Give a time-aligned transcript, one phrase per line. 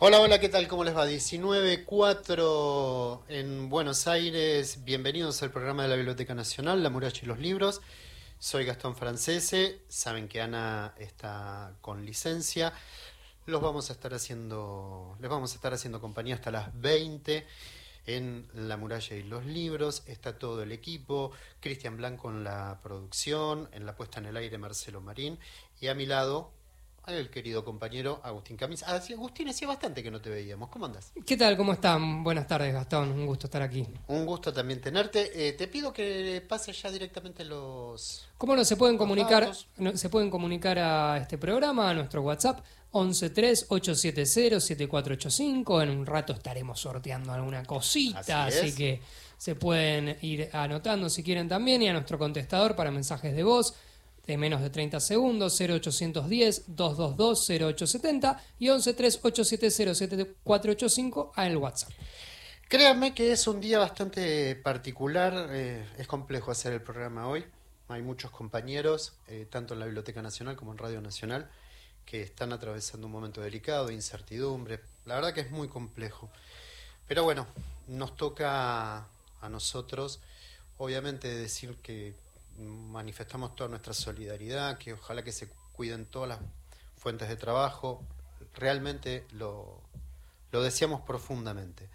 [0.00, 0.68] Hola, hola, ¿qué tal?
[0.68, 1.08] ¿Cómo les va?
[1.08, 4.84] 19.4 en Buenos Aires.
[4.84, 7.80] Bienvenidos al programa de la Biblioteca Nacional, La Muralla y los Libros.
[8.38, 9.80] Soy Gastón Francese.
[9.88, 12.72] Saben que Ana está con licencia.
[13.46, 17.44] Los vamos a estar haciendo, les vamos a estar haciendo compañía hasta las 20
[18.06, 20.04] en La Muralla y los Libros.
[20.06, 21.32] Está todo el equipo.
[21.58, 25.40] Cristian Blanco en la producción, en la puesta en el aire Marcelo Marín.
[25.80, 26.52] Y a mi lado,
[27.16, 28.82] el querido compañero Agustín Camis.
[28.84, 30.68] Ah, sí, Agustín, hacía bastante que no te veíamos.
[30.68, 31.12] ¿Cómo andas?
[31.24, 31.56] ¿Qué tal?
[31.56, 32.22] ¿Cómo están?
[32.22, 33.10] Buenas tardes, Gastón.
[33.12, 33.86] Un gusto estar aquí.
[34.08, 35.48] Un gusto también tenerte.
[35.48, 38.26] Eh, te pido que pases ya directamente los...
[38.36, 38.64] ¿Cómo no?
[38.64, 45.82] Se pueden comunicar, no, se pueden comunicar a este programa, a nuestro WhatsApp, 113-870-7485.
[45.82, 49.00] En un rato estaremos sorteando alguna cosita, así, así que
[49.36, 51.82] se pueden ir anotando si quieren también.
[51.82, 53.74] Y a nuestro contestador para mensajes de voz,
[54.28, 61.88] de menos de 30 segundos, 0810-222-0870 y 1138707485 a el WhatsApp.
[62.68, 67.46] Créanme que es un día bastante particular, eh, es complejo hacer el programa hoy.
[67.88, 71.48] Hay muchos compañeros, eh, tanto en la Biblioteca Nacional como en Radio Nacional,
[72.04, 74.80] que están atravesando un momento delicado de incertidumbre.
[75.06, 76.28] La verdad que es muy complejo.
[77.06, 77.46] Pero bueno,
[77.86, 79.06] nos toca
[79.40, 80.20] a nosotros,
[80.76, 82.12] obviamente, decir que
[82.58, 86.40] manifestamos toda nuestra solidaridad, que ojalá que se cuiden todas las
[86.96, 88.04] fuentes de trabajo,
[88.54, 89.80] realmente lo,
[90.50, 91.88] lo deseamos profundamente.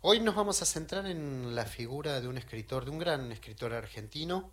[0.00, 3.74] Hoy nos vamos a centrar en la figura de un escritor, de un gran escritor
[3.74, 4.50] argentino,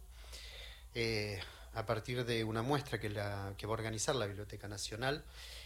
[0.96, 1.40] eh,
[1.76, 5.24] a partir de una muestra que, la, que va a organizar la Biblioteca Nacional.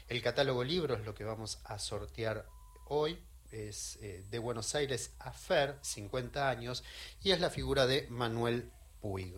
[0.08, 2.45] El catálogo libro es lo que vamos a sortear
[2.88, 3.19] hoy,
[3.52, 6.84] es eh, de Buenos Aires a Fer, 50 años,
[7.23, 8.69] y es la figura de Manuel
[9.02, 9.33] Puig.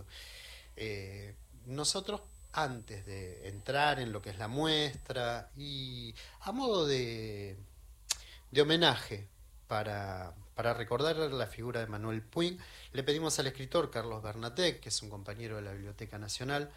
[0.75, 2.21] Eh, nosotros,
[2.53, 7.55] antes de entrar en lo que es la muestra y a modo de,
[8.51, 9.27] de homenaje
[9.67, 12.57] para, para, recordar la figura de Manuel Puig,
[12.93, 16.71] le pedimos al escritor Carlos Bernatec, que es un compañero de la Biblioteca Nacional,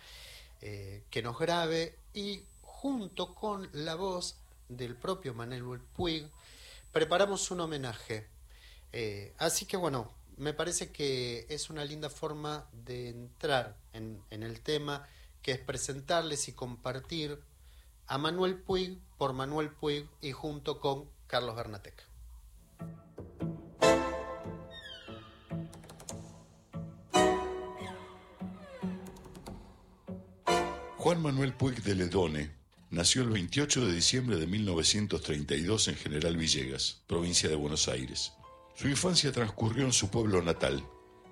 [0.61, 4.37] eh, que nos grabe y junto con la voz
[4.69, 6.29] del propio Manuel Puig,
[6.93, 8.27] preparamos un homenaje.
[8.93, 14.61] Eh, así que bueno, me parece que es una linda forma de entrar en, el
[14.61, 15.07] tema,
[15.43, 17.41] que es presentarles y compartir
[18.07, 22.07] a Manuel Puig por Manuel Puig y junto con Carlos Bernatec.
[30.97, 32.51] Juan Manuel Puig de Ledone
[32.91, 38.33] nació el 28 de diciembre de 1932 en General Villegas, provincia de Buenos Aires.
[38.75, 40.83] Su infancia transcurrió en su pueblo natal.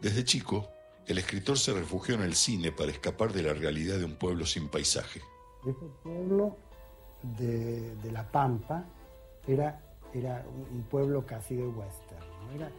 [0.01, 0.69] Desde chico,
[1.07, 4.47] el escritor se refugió en el cine para escapar de la realidad de un pueblo
[4.47, 5.21] sin paisaje.
[5.67, 6.57] Ese pueblo
[7.23, 8.85] de, La Pampa
[9.47, 9.81] era,
[10.15, 12.71] era, un pueblo casi de western, era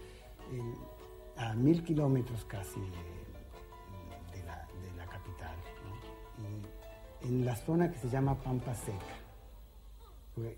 [1.37, 5.57] a mil kilómetros casi de, la, capital,
[7.21, 9.22] y en la zona que se llama Pampa Seca.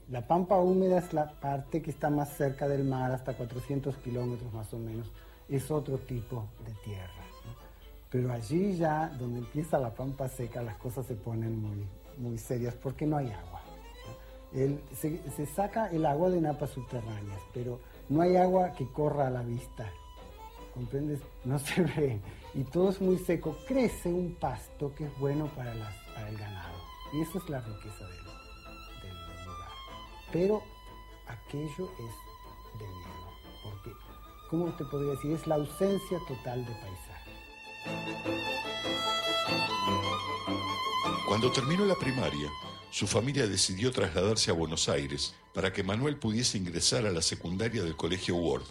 [0.09, 4.53] La pampa húmeda es la parte que está más cerca del mar, hasta 400 kilómetros
[4.53, 5.11] más o menos.
[5.49, 7.11] Es otro tipo de tierra.
[8.09, 11.85] Pero allí ya, donde empieza la pampa seca, las cosas se ponen muy,
[12.17, 13.61] muy serias porque no hay agua.
[14.93, 19.41] se, saca el agua de napas subterráneas, pero no hay agua que corra a la
[19.41, 19.91] vista.
[20.73, 21.19] ¿Comprendes?
[21.43, 22.21] No se ve.
[22.53, 23.57] Y todo es muy seco.
[23.67, 25.73] Crece un pasto que es bueno para,
[26.13, 26.77] para el ganado.
[27.13, 28.24] Y eso es la riqueza de él
[30.31, 30.63] pero
[31.27, 33.31] aquello es de miedo,
[33.63, 33.91] porque,
[34.49, 35.31] ¿cómo te podría decir?
[35.31, 37.31] Es la ausencia total de paisaje.
[41.27, 42.49] Cuando terminó la primaria,
[42.91, 47.83] su familia decidió trasladarse a Buenos Aires para que Manuel pudiese ingresar a la secundaria
[47.83, 48.63] del Colegio Ward.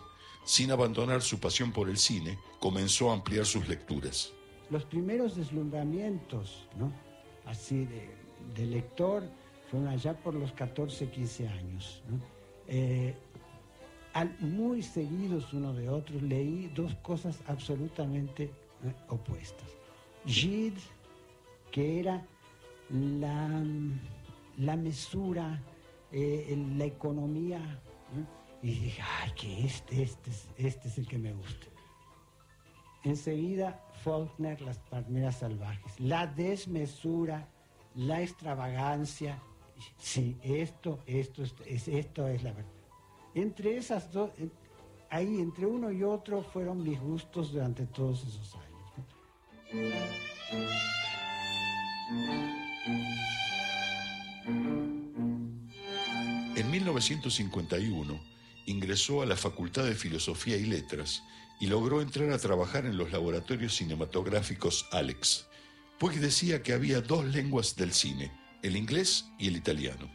[0.44, 4.32] Sin abandonar su pasión por el cine, comenzó a ampliar sus lecturas.
[4.70, 6.92] Los primeros deslumbramientos, ¿no?
[7.44, 8.10] Así de,
[8.54, 9.24] de lector,
[9.88, 12.02] allá por los 14, 15 años.
[12.68, 13.14] Eh,
[14.40, 19.68] muy seguidos uno de otro, leí dos cosas absolutamente eh, opuestas.
[20.26, 20.80] Gide,
[21.70, 22.24] que era
[22.90, 23.62] la,
[24.58, 25.60] la mesura,
[26.12, 27.80] eh, la economía,
[28.62, 31.66] y dije, ay, que este, este, este es el que me gusta.
[33.02, 37.46] Enseguida, Faulkner, Las Palmeras Salvajes, la desmesura,
[37.94, 39.42] la extravagancia,
[39.98, 42.70] sí, esto, esto, es, esto es la verdad.
[43.34, 44.30] Entre esas dos,
[45.10, 48.64] ahí entre uno y otro fueron mis gustos durante todos esos años.
[56.56, 58.20] En 1951
[58.66, 61.22] ingresó a la Facultad de Filosofía y Letras
[61.60, 65.46] y logró entrar a trabajar en los laboratorios cinematográficos Alex.
[65.98, 68.32] Puig decía que había dos lenguas del cine,
[68.64, 70.10] el inglés y el italiano.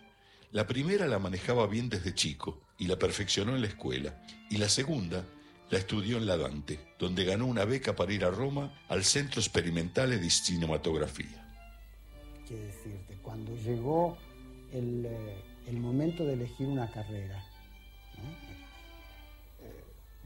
[0.52, 4.68] La primera la manejaba bien desde chico y la perfeccionó en la escuela, y la
[4.68, 5.24] segunda
[5.70, 9.40] la estudió en la Dante, donde ganó una beca para ir a Roma al Centro
[9.40, 11.46] Experimentale di Cinematografía.
[12.48, 13.20] ¿Qué decirte?
[13.22, 14.18] Cuando llegó
[14.74, 17.46] el, eh, momento de elegir una carrera,
[19.62, 19.84] eh,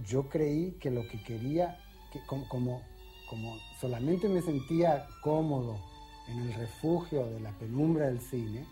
[0.08, 1.78] yo creí que lo que quería,
[2.14, 2.81] que como,
[3.30, 5.93] como solamente me sentía cómodo
[6.34, 8.66] en el refugio de la penumbra del cine,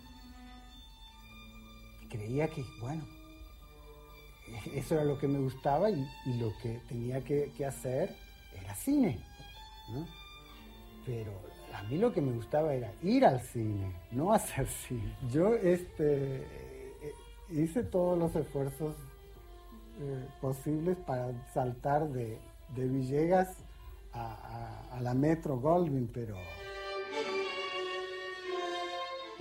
[2.09, 3.03] creía que, bueno,
[4.73, 6.05] eso era lo que me gustaba y,
[6.39, 8.15] lo que tenía que, hacer
[8.59, 9.19] era cine.
[11.05, 11.31] Pero
[11.73, 15.15] a mí lo que me gustaba era ir al cine, no hacer cine.
[15.31, 17.13] Yo este, eh,
[17.49, 18.95] hice todos los esfuerzos
[19.99, 22.39] eh, posibles para saltar de,
[22.73, 23.57] Villegas
[24.13, 26.37] a, a la Metro Goldwyn, pero...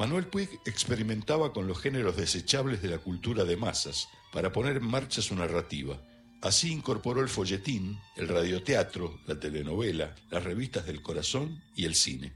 [0.00, 4.86] Manuel Puig experimentaba con los géneros desechables de la cultura de masas para poner en
[4.86, 6.00] marcha su narrativa.
[6.40, 12.32] Así incorporó el folletín, el radioteatro, la telenovela, las revistas del corazón y el cine.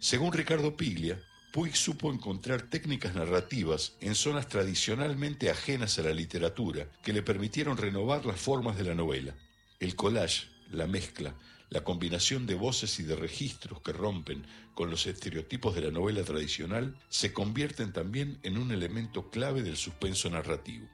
[0.00, 1.18] Según Ricardo Piglia,
[1.50, 7.78] Puig supo encontrar técnicas narrativas en zonas tradicionalmente ajenas a la literatura que le permitieron
[7.78, 9.34] renovar las formas de la novela.
[9.80, 11.34] El collage, la mezcla,
[11.72, 16.22] la combinación de voces y de registros que rompen con los estereotipos de la novela
[16.22, 20.86] tradicional se convierten también en un elemento clave del suspenso narrativo.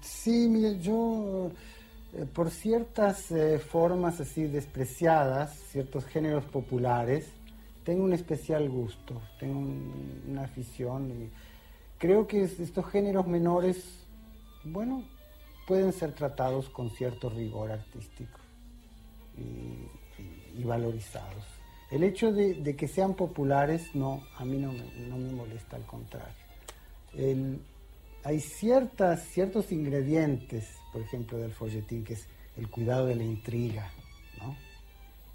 [0.00, 1.50] Sí, mire, yo
[2.12, 7.26] eh, por ciertas eh, formas así despreciadas, ciertos géneros populares,
[7.82, 9.58] tengo un especial gusto, tengo
[10.28, 11.30] una afición y
[11.98, 14.06] creo que estos géneros menores,
[14.62, 15.02] bueno,
[15.66, 18.38] pueden ser tratados con cierto rigor artístico.
[20.60, 21.44] Y valorizados.
[21.90, 26.34] El hecho de, que sean populares, no, a mí no me, molesta, al contrario.
[28.22, 33.90] hay ciertas, ciertos ingredientes, por ejemplo, del folletín, que es el cuidado de la intriga,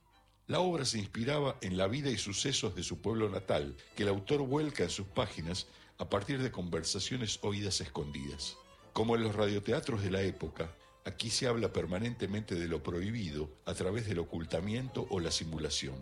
[0.45, 4.09] La obra se inspiraba en la vida y sucesos de su pueblo natal, que el
[4.09, 5.65] autor vuelca en sus páginas
[5.97, 8.57] a partir de conversaciones oídas escondidas.
[8.93, 10.71] Como en los radioteatros de la época,
[11.07, 15.95] aquí se habla permanentemente de lo prohibido a través del ocultamiento o la simulación.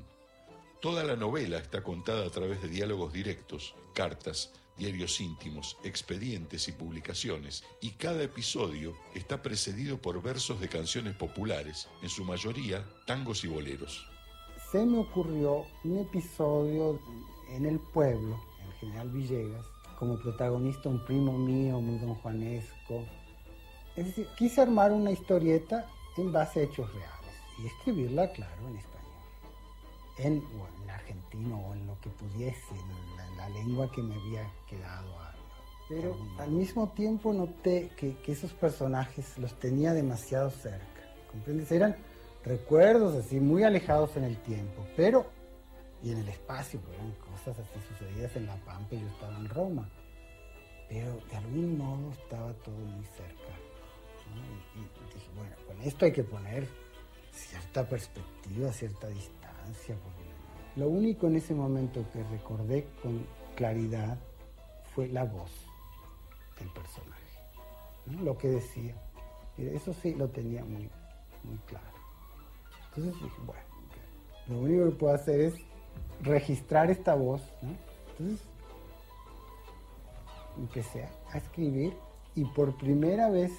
[0.81, 6.71] Toda la novela está contada a través de diálogos directos, cartas, diarios íntimos, expedientes y
[6.71, 13.43] publicaciones, y cada episodio está precedido por versos de canciones populares, en su mayoría tangos
[13.43, 14.07] y boleros.
[14.71, 16.99] Se me ocurrió un episodio
[17.51, 19.65] en el pueblo, en General Villegas,
[19.99, 23.05] como protagonista un primo mío, muy don Juanesco.
[23.95, 25.85] Es decir, quise armar una historieta
[26.17, 27.15] en base a hechos reales
[27.59, 28.95] y escribirla, claro, en español.
[30.17, 30.43] en,
[30.83, 35.13] en argentino o en lo que pudiese, en la, lengua que me había quedado.
[35.87, 41.71] Pero al mismo tiempo noté que, que, esos personajes los tenía demasiado cerca, ¿comprendes?
[41.71, 41.95] Eran
[42.43, 45.27] recuerdos así muy alejados en el tiempo, pero
[46.01, 49.37] y en el espacio, porque eran cosas así sucedidas en La Pampa y yo estaba
[49.37, 49.89] en Roma,
[50.89, 53.64] pero de algún modo estaba todo muy cerca.
[54.75, 54.79] Y,
[55.13, 56.67] dije, bueno, con esto hay que poner
[57.31, 60.25] cierta perspectiva, cierta distancia, porque
[60.75, 64.17] lo único en ese momento que recordé con claridad
[64.93, 65.51] fue la voz
[66.59, 68.95] del personaje, lo que decía.
[69.57, 70.89] Eso sí lo tenía muy,
[71.43, 71.85] muy claro.
[72.89, 73.63] Entonces dije, bueno,
[74.47, 75.53] lo único que puedo hacer es
[76.21, 77.41] registrar esta voz.
[78.11, 78.45] Entonces
[80.57, 81.93] empecé a escribir
[82.35, 83.51] y por primera vez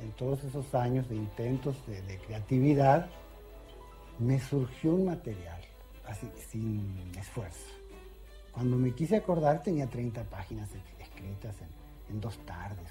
[0.00, 3.08] en todos esos años de intentos de, creatividad,
[4.18, 5.60] me surgió un material,
[6.06, 7.66] así, sin esfuerzo.
[8.52, 12.90] Cuando me quise acordar tenía 30 páginas escritas en, en dos tardes.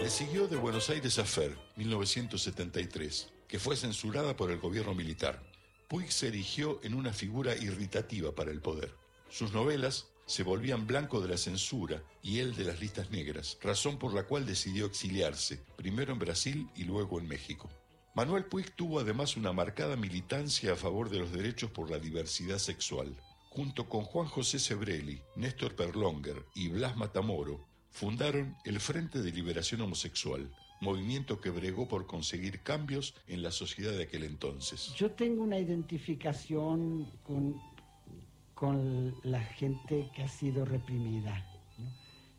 [0.00, 5.42] Le siguió de Buenos Aires a Fer, 1973, que fue censurada por el gobierno militar.
[5.88, 8.94] Puig se erigió en una figura irritativa para el poder.
[9.28, 13.98] Sus novelas se volvían blanco de la censura y él de las listas negras, razón
[13.98, 17.68] por la cual decidió exiliarse, primero en Brasil y luego en México.
[18.14, 22.58] Manuel Puig tuvo además una marcada militancia a favor de los derechos por la diversidad
[22.58, 23.14] sexual
[23.52, 29.82] junto con Juan José Sebrelli, Néstor Perlonger y Blas Matamoro, fundaron el Frente de Liberación
[29.82, 34.94] Homosexual, movimiento que bregó por conseguir cambios en la sociedad de aquel entonces.
[34.96, 37.60] Yo tengo una identificación con,
[38.62, 41.44] con la gente que ha sido reprimida.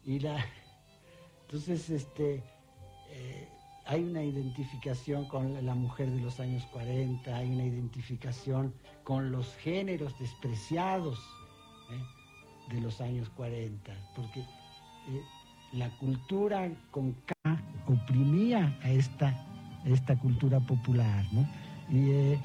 [0.06, 0.38] Y la,
[1.42, 2.42] entonces, este,
[3.10, 3.50] eh,
[3.86, 9.54] hay una identificación con la mujer de los años 40, hay una identificación con los
[9.56, 11.20] géneros despreciados
[11.92, 12.74] ¿eh?
[12.74, 15.22] de los años 40, porque eh,
[15.74, 17.34] la cultura con K
[17.86, 19.46] oprimía a esta,
[19.84, 21.26] esta cultura popular.
[21.90, 22.40] Y eh,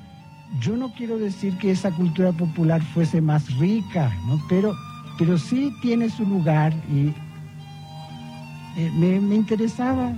[0.61, 4.11] yo no quiero decir que esa cultura popular fuese más rica,
[4.49, 4.75] pero,
[5.19, 7.13] pero sí tiene su lugar y
[8.99, 10.13] me, me interesaba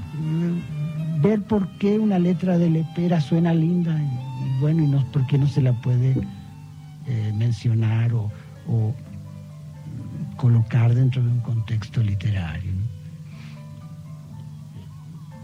[1.20, 5.38] ver por qué una letra de Lepera suena linda y, bueno, y no, por qué
[5.38, 6.16] no se la puede
[7.06, 8.30] eh, mencionar o,
[10.36, 12.72] colocar dentro de un contexto literario.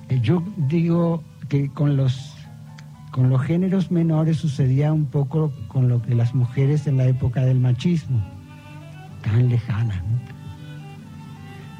[0.08, 2.35] Eh, yo digo que con los,
[3.10, 7.44] con los géneros menores sucedía un poco con lo que las mujeres en la época
[7.44, 8.22] del machismo,
[9.22, 10.02] tan lejana.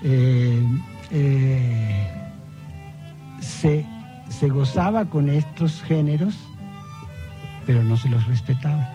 [0.03, 0.63] Eh,
[3.41, 3.87] se,
[4.29, 6.35] se gozaba con estos géneros,
[7.67, 8.93] pero no se los respetaba.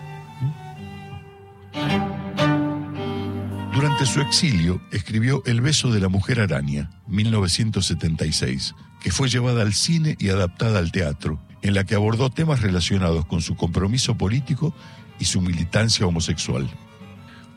[3.74, 9.72] Durante su exilio escribió El beso de la mujer araña, 1976, que fue llevada al
[9.72, 14.74] cine y adaptada al teatro, en la que abordó temas relacionados con su compromiso político
[15.18, 16.68] y su militancia homosexual.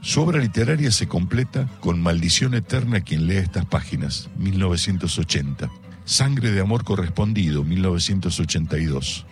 [0.02, 5.70] Su obra literaria se completa con Maldición Eterna quien lea estas páginas, 1980,
[6.06, 9.26] Sangre de Amor Correspondido, 1982.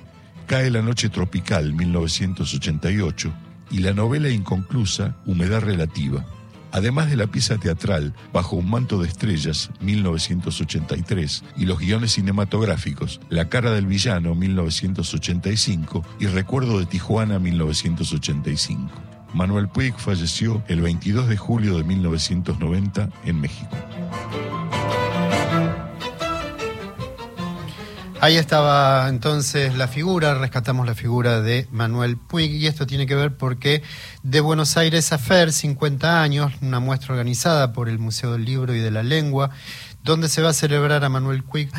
[0.47, 3.31] Cae la Noche Tropical, 1988.
[3.71, 6.25] Y la novela inconclusa, Humedad Relativa.
[6.73, 13.21] Además de la pieza teatral Bajo un manto de estrellas, 1983, y los guiones cinematográficos
[13.29, 18.89] La cara del villano, 1985, y Recuerdo de Tijuana, 1985.
[19.33, 23.77] Manuel Puig falleció el 22 de julio de 1990 en México.
[28.23, 33.15] Ahí estaba entonces la figura, rescatamos la figura de Manuel Puig y esto tiene que
[33.15, 33.83] ver porque
[34.21, 38.73] de Buenos Aires a FER, 50 años, una muestra organizada por el Museo del Libro
[38.73, 39.49] y de la Lengua,
[40.05, 41.69] donde se va a celebrar a Manuel Puig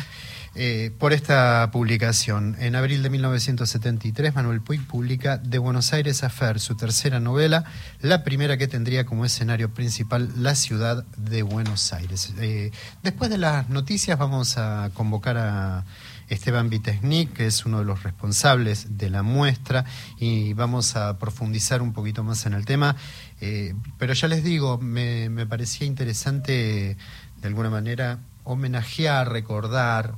[0.53, 2.55] eh, por esta publicación.
[2.59, 7.65] En abril de 1973, Manuel Puig publica De Buenos Aires a FER, su tercera novela,
[8.01, 12.35] la primera que tendría como escenario principal la ciudad de Buenos Aires.
[12.37, 12.69] Eh,
[13.01, 15.85] después de las noticias vamos a convocar a
[16.29, 19.85] Esteban Vitesnik, que es uno de los responsables de la muestra,
[20.19, 22.95] y vamos a profundizar un poquito más en el tema.
[23.41, 26.97] Eh, pero ya les digo, me, me parecía interesante
[27.41, 30.15] de alguna manera homenajear, recordar,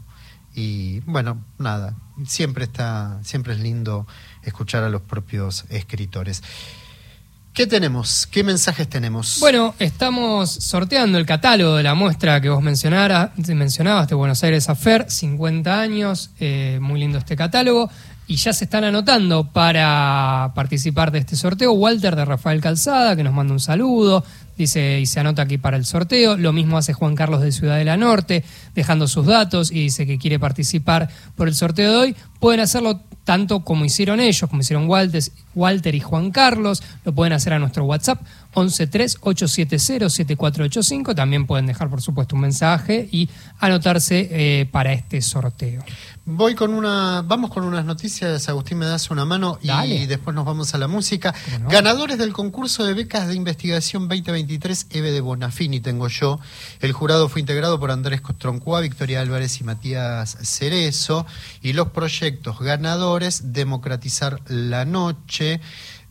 [0.58, 1.96] y bueno, nada,
[2.26, 4.08] siempre está, siempre es lindo
[4.42, 6.42] escuchar a los propios escritores.
[7.58, 8.28] ¿Qué tenemos?
[8.28, 9.40] ¿Qué mensajes tenemos?
[9.40, 14.70] Bueno, estamos sorteando el catálogo de la muestra que vos mencionara, mencionabas de Buenos Aires
[14.70, 17.90] Afer, 50 años, eh, muy lindo este catálogo.
[18.28, 21.72] Y ya se están anotando para participar de este sorteo.
[21.72, 24.24] Walter de Rafael Calzada, que nos manda un saludo,
[24.56, 26.38] dice y se anota aquí para el sorteo.
[26.38, 28.44] Lo mismo hace Juan Carlos de Ciudad de la Norte,
[28.76, 32.16] dejando sus datos y dice que quiere participar por el sorteo de hoy.
[32.40, 37.52] Pueden hacerlo tanto como hicieron ellos, como hicieron Walter, y Juan Carlos, lo pueden hacer
[37.52, 38.22] a nuestro WhatsApp
[38.58, 41.16] 113-870-7485.
[41.16, 45.84] También pueden dejar, por supuesto, un mensaje y anotarse eh, para este sorteo.
[46.30, 50.44] Voy con una, vamos con unas noticias, Agustín me das una mano y después nos
[50.44, 51.34] vamos a la música.
[51.70, 56.42] Ganadores del concurso de becas de investigación 2023, Eve de Bonafini tengo yo.
[56.82, 61.26] El jurado fue integrado por Andrés Costroncoa, Victoria Álvarez y Matías Cerezo.
[61.62, 65.62] Y los proyectos ganadores, Democratizar la Noche,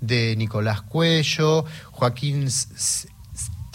[0.01, 2.49] de Nicolás Cuello, Joaquín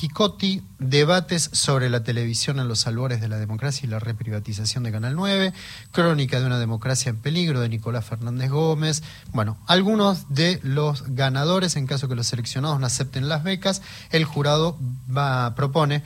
[0.02, 4.92] Ticoti, debates sobre la televisión en los albores de la democracia y la reprivatización de
[4.92, 5.54] Canal 9,
[5.92, 9.04] crónica de una democracia en peligro de Nicolás Fernández Gómez.
[9.32, 14.26] Bueno, algunos de los ganadores, en caso que los seleccionados no acepten las becas, el
[14.26, 14.76] jurado
[15.16, 16.02] va, propone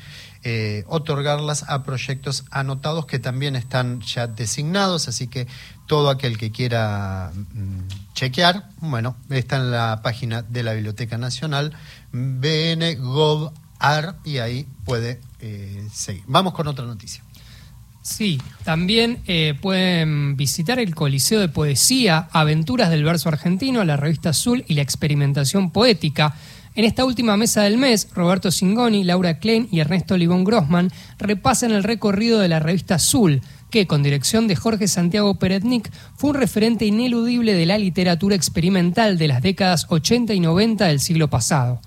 [0.47, 5.47] eh, otorgarlas a proyectos anotados que también están ya designados, así que
[5.87, 11.73] todo aquel que quiera mm, chequear, bueno, está en la página de la Biblioteca Nacional,
[12.11, 13.53] bngov
[14.23, 16.23] y ahí puede eh, seguir.
[16.27, 17.23] Vamos con otra noticia.
[18.03, 24.29] Sí, también eh, pueden visitar el Coliseo de Poesía, Aventuras del Verso Argentino, la revista
[24.29, 26.35] Azul y la experimentación poética.
[26.77, 31.71] En esta última mesa del mes, Roberto Singoni, Laura Klein y Ernesto Libón Grossman repasan
[31.71, 33.41] el recorrido de la revista Azul,
[33.71, 39.17] que, con dirección de Jorge Santiago Peretnik, fue un referente ineludible de la literatura experimental
[39.17, 41.79] de las décadas 80 y 90 del siglo pasado.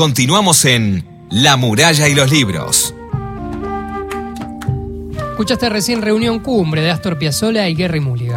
[0.00, 2.94] Continuamos en La muralla y los libros.
[5.32, 8.29] Escuchaste recién Reunión Cumbre de Astor Piazzolla y Gary Mulligan.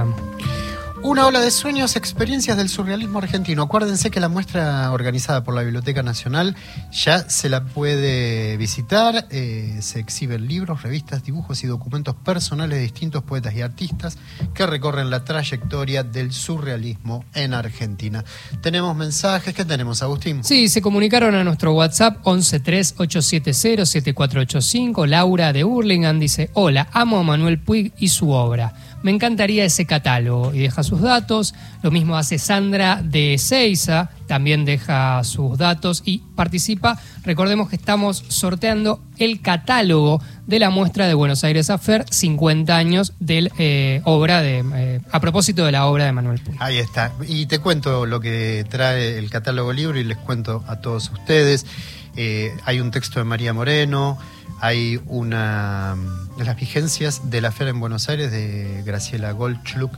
[1.13, 3.61] Una ola de sueños, experiencias del surrealismo argentino.
[3.61, 6.55] Acuérdense que la muestra organizada por la Biblioteca Nacional
[6.91, 9.27] ya se la puede visitar.
[9.29, 14.17] Eh, se exhiben libros, revistas, dibujos y documentos personales de distintos poetas y artistas
[14.55, 18.25] que recorren la trayectoria del surrealismo en Argentina.
[18.63, 19.53] Tenemos mensajes.
[19.53, 20.43] ¿Qué tenemos, Agustín?
[20.43, 25.05] Sí, se comunicaron a nuestro WhatsApp 1138707485.
[25.05, 28.73] Laura de Hurlingham dice: Hola, amo a Manuel Puig y su obra
[29.03, 31.53] me encantaría ese catálogo y deja sus datos.
[31.83, 36.99] Lo mismo hace Sandra de Seiza, también deja sus datos y participa.
[37.23, 43.13] Recordemos que estamos sorteando el catálogo de la muestra de Buenos Aires Afer, 50 años
[43.19, 46.57] de eh, obra de, eh, a propósito de la obra de Manuel Puig.
[46.59, 47.11] Ahí está.
[47.27, 51.65] Y te cuento lo que trae el catálogo libro y les cuento a todos ustedes.
[52.15, 54.17] Eh, hay un texto de María Moreno,
[54.59, 55.95] hay una
[56.37, 59.93] las vigencias de la Feria en Buenos Aires de Graciela Goldschluck.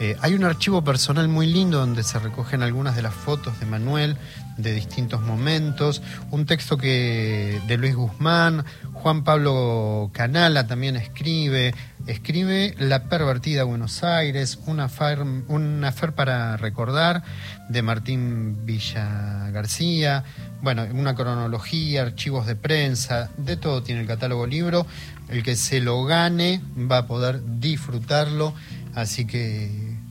[0.00, 3.66] Eh, hay un archivo personal muy lindo donde se recogen algunas de las fotos de
[3.66, 4.16] Manuel
[4.56, 11.74] de distintos momentos, un texto que de Luis Guzmán, Juan Pablo Canala también escribe,
[12.06, 17.22] escribe La pervertida Buenos Aires, una fer, una fer para recordar
[17.68, 20.24] de Martín Villa García,
[20.60, 24.86] bueno, una cronología, archivos de prensa, de todo tiene el catálogo libro.
[25.28, 28.54] El que se lo gane va a poder disfrutarlo.
[28.94, 29.70] Así que,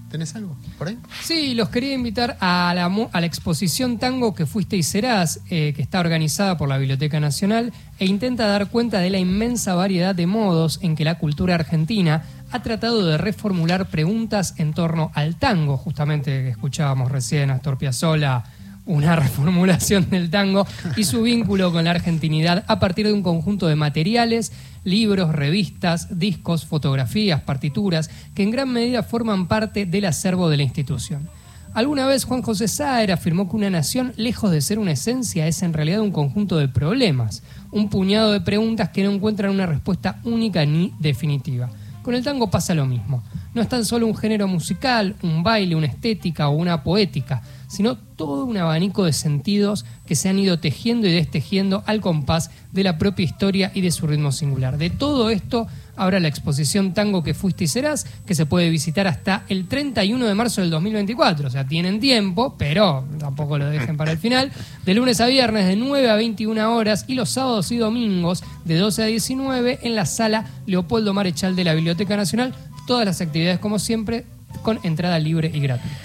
[0.10, 0.98] ¿tenés algo por ahí?
[1.22, 5.74] Sí, los quería invitar a la, a la exposición Tango que fuiste y serás, eh,
[5.76, 10.16] que está organizada por la Biblioteca Nacional e intenta dar cuenta de la inmensa variedad
[10.16, 15.36] de modos en que la cultura argentina ha tratado de reformular preguntas en torno al
[15.36, 18.46] tango, justamente que escuchábamos recién a Astor Piazzolla
[18.88, 23.68] una reformulación del tango y su vínculo con la argentinidad a partir de un conjunto
[23.68, 24.52] de materiales,
[24.84, 30.64] libros, revistas, discos, fotografías, partituras, que en gran medida forman parte del acervo de la
[30.64, 31.30] institución.
[31.74, 35.62] Alguna vez Juan José Saer afirmó que una nación, lejos de ser una esencia, es
[35.62, 40.20] en realidad un conjunto de problemas, un puñado de preguntas que no encuentran una respuesta
[40.24, 41.70] única ni definitiva.
[42.02, 43.22] Con el tango pasa lo mismo.
[43.54, 47.98] No es tan solo un género musical, un baile, una estética o una poética, sino
[47.98, 52.84] todo un abanico de sentidos que se han ido tejiendo y destejiendo al compás de
[52.84, 54.78] la propia historia y de su ritmo singular.
[54.78, 59.08] De todo esto habrá la exposición Tango que fuiste y serás, que se puede visitar
[59.08, 61.48] hasta el 31 de marzo del 2024.
[61.48, 64.52] O sea, tienen tiempo, pero tampoco lo dejen para el final.
[64.86, 68.78] De lunes a viernes de 9 a 21 horas y los sábados y domingos de
[68.78, 72.54] 12 a 19 en la sala Leopoldo Marechal de la Biblioteca Nacional.
[72.88, 74.26] Todas las actividades, como siempre,
[74.64, 75.96] con entrada libre y gratuita.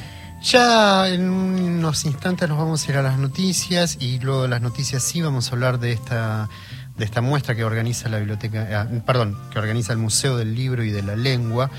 [0.42, 4.60] Ya en unos instantes nos vamos a ir a las noticias y luego de las
[4.60, 6.48] noticias sí vamos a hablar de esta
[6.96, 10.84] de esta muestra que organiza la biblioteca, eh, perdón, que organiza el Museo del Libro
[10.84, 11.70] y de la Lengua,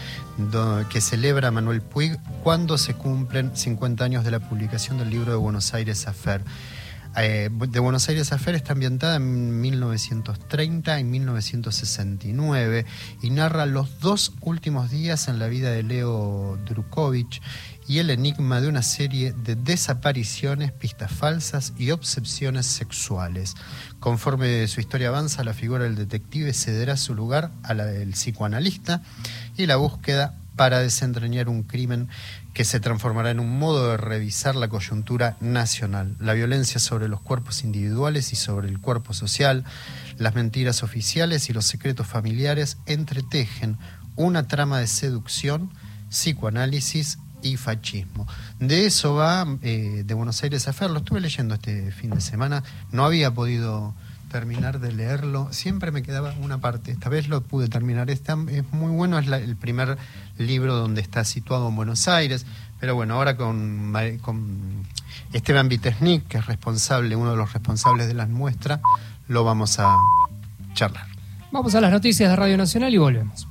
[0.89, 5.37] que celebra Manuel Puig cuando se cumplen 50 años de la publicación del libro de
[5.37, 6.41] Buenos Aires Afer.
[7.15, 12.85] Eh, de Buenos Aires Afer está ambientada en 1930 y 1969
[13.21, 17.39] y narra los dos últimos días en la vida de Leo Drukovich
[17.87, 23.53] y el enigma de una serie de desapariciones, pistas falsas y obsesiones sexuales.
[23.99, 29.03] Conforme su historia avanza, la figura del detective cederá su lugar a la del psicoanalista
[29.55, 32.09] y la búsqueda para desentrañar un crimen
[32.53, 37.19] que se transformará en un modo de revisar la coyuntura nacional, la violencia sobre los
[37.19, 39.63] cuerpos individuales y sobre el cuerpo social,
[40.17, 43.77] las mentiras oficiales y los secretos familiares entretejen
[44.15, 45.71] una trama de seducción,
[46.09, 48.27] psicoanálisis y fascismo.
[48.59, 52.21] De eso va eh, de Buenos Aires a Fer, lo estuve leyendo este fin de
[52.21, 53.95] semana, no había podido
[54.33, 58.23] terminar de leerlo, siempre me quedaba una parte, esta vez lo pude terminar, es,
[58.71, 59.95] muy bueno, es el primer
[60.39, 62.47] libro donde está situado en Buenos Aires,
[62.79, 63.93] pero bueno, ahora con,
[64.23, 64.87] con
[65.33, 68.79] Esteban Vitesnik, que es responsable, uno de los responsables de las muestras,
[69.27, 69.95] lo vamos a
[70.73, 71.05] charlar.
[71.51, 73.47] Vamos a las noticias de Radio Nacional y volvemos.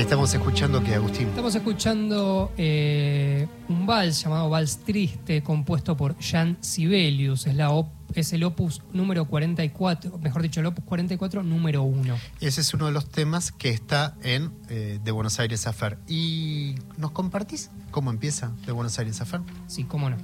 [0.00, 1.28] Ahí estamos escuchando que Agustín.
[1.28, 7.46] Estamos escuchando eh, un vals llamado Vals Triste, compuesto por Jan Sibelius.
[7.46, 7.70] Es, la
[8.14, 12.16] es el opus número 44, mejor dicho, el opus 44, número 1.
[12.40, 15.98] Ese es uno de los temas que está en eh, De Buenos Aires a Fer.
[16.08, 19.42] ¿Y nos compartís cómo empieza De Buenos Aires a Fer?
[19.66, 20.16] Sí, cómo no.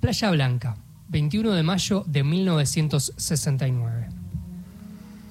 [0.00, 0.76] Playa Blanca,
[1.08, 4.15] 21 de mayo de 1969.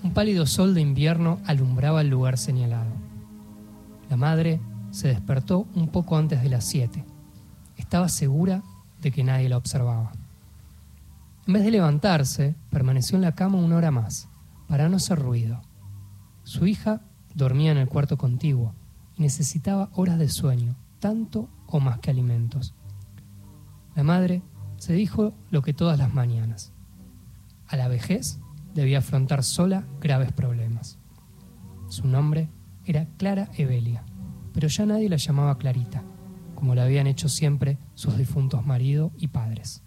[0.06, 2.92] Un pálido sol de invierno alumbraba el lugar señalado.
[4.08, 7.04] La madre se despertó un poco antes de las siete.
[7.76, 8.62] Estaba segura
[9.02, 10.12] de que nadie la observaba.
[11.48, 14.30] En vez de levantarse, permaneció en la cama una hora más,
[14.68, 15.64] para no hacer ruido.
[16.44, 17.02] Su hija
[17.34, 18.76] dormía en el cuarto contiguo
[19.18, 22.76] y necesitaba horas de sueño, tanto o más que alimentos.
[23.96, 24.44] La madre
[24.78, 26.74] se dijo lo que todas las mañanas.
[27.68, 28.38] A la vejez
[28.76, 31.00] debía afrontar sola graves problemas.
[31.90, 32.50] Su nombre
[32.86, 34.04] era Clara Evelia,
[34.54, 36.04] pero ya nadie la llamaba Clarita,
[36.54, 39.82] como la habían hecho siempre sus difuntos marido y padres.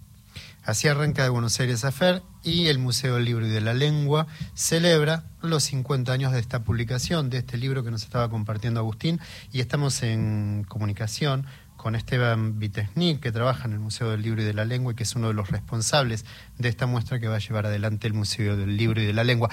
[0.62, 4.26] Así arranca de Buenos Aires Afer y el Museo del Libro y de la Lengua
[4.54, 9.20] celebra los 50 años de esta publicación, de este libro que nos estaba compartiendo Agustín,
[9.52, 11.46] y estamos en comunicación
[11.78, 14.96] con Esteban Vitesnik, que trabaja en el Museo del Libro y de la Lengua y
[14.96, 16.26] que es uno de los responsables
[16.58, 19.24] de esta muestra que va a llevar adelante el Museo del Libro y de la
[19.24, 19.48] Lengua.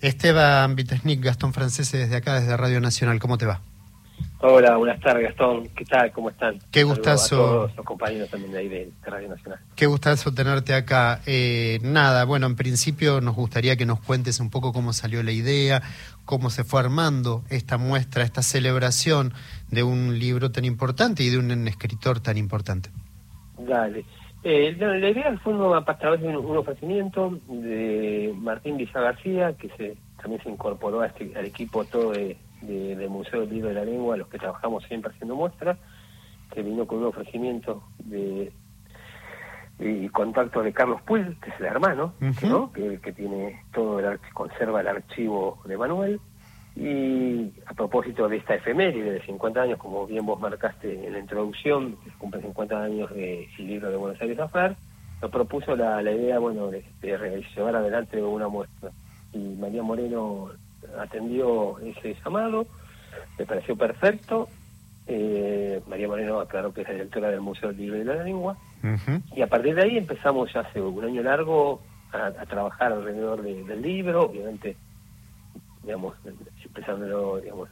[0.00, 3.62] Esteban Vitesnik, Gastón Francés, desde acá, desde Radio Nacional, ¿cómo te va?
[4.46, 6.12] Hola, buenas tardes Gastón, ¿qué tal?
[6.12, 6.58] ¿Cómo están?
[6.70, 7.36] Qué gustazo.
[7.36, 9.58] A todos los compañeros también de ahí de Radio Nacional.
[9.74, 11.20] Qué gustazo tenerte acá.
[11.24, 15.32] Eh, nada, bueno, en principio nos gustaría que nos cuentes un poco cómo salió la
[15.32, 15.80] idea,
[16.26, 19.32] cómo se fue armando esta muestra, esta celebración
[19.70, 22.90] de un libro tan importante y de un escritor tan importante.
[23.58, 24.04] Dale.
[24.42, 29.96] Eh, la idea fue a través de un, ofrecimiento de Martín Villa García, que se,
[30.20, 33.84] también se incorporó a este, al equipo todo de, del Museo del Libro de la
[33.84, 35.78] Lengua, los que trabajamos siempre haciendo muestras,
[36.52, 38.52] que vino con un ofrecimiento de
[40.12, 42.72] contacto de Carlos Puig, que es el hermano, ¿no?
[42.72, 46.20] que, que, tiene todo el conserva el archivo de Manuel
[46.76, 51.20] y a propósito de esta efeméride de 50 años, como bien vos marcaste en la
[51.20, 54.76] introducción, que cumple 50 años del libro de Buenos Aires Afar,
[55.22, 58.90] nos propuso la, la idea bueno de, llevar adelante una muestra.
[59.32, 60.50] Y María Moreno
[60.98, 62.66] atendió ese llamado,
[63.38, 64.48] me pareció perfecto.
[65.06, 68.56] Eh, María Moreno aclaró que es la directora del Museo del Libro de la Lengua.
[69.34, 71.80] Y a partir de ahí empezamos ya hace un año largo
[72.12, 74.76] a, trabajar alrededor del libro, obviamente
[75.84, 76.14] digamos,
[76.64, 77.68] empezándolo, digamos,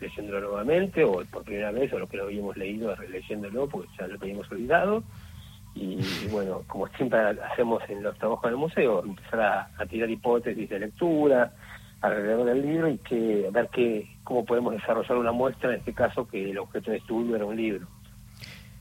[0.00, 4.06] leyéndolo nuevamente, o por primera vez, o lo que lo habíamos leído, releyéndolo, porque ya
[4.06, 5.02] lo habíamos olvidado.
[5.74, 10.78] Y, bueno, como siempre hacemos en los trabajos del museo, empezar a, tirar hipótesis de
[10.80, 11.52] lectura
[12.00, 16.26] alrededor del libro y que ver qué, cómo podemos desarrollar una muestra, en este caso
[16.26, 17.86] que el objeto de estudio era un libro.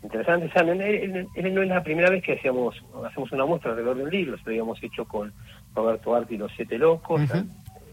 [0.01, 4.09] Interesante, o sea, no, es la primera vez que hacíamos, hacemos una muestra alrededor del
[4.09, 5.33] libro, lo habíamos hecho con
[5.75, 7.21] Roberto Arti y los Siete Locos,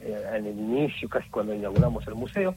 [0.02, 2.54] eh, en el inicio, casi cuando inauguramos el museo,